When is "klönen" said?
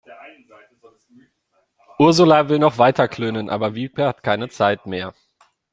3.07-3.51